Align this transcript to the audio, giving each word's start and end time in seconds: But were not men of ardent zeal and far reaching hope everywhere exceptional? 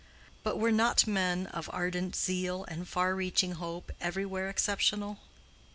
But 0.41 0.57
were 0.57 0.71
not 0.71 1.05
men 1.05 1.45
of 1.45 1.69
ardent 1.71 2.15
zeal 2.15 2.65
and 2.67 2.87
far 2.87 3.13
reaching 3.13 3.51
hope 3.51 3.91
everywhere 4.01 4.49
exceptional? 4.49 5.19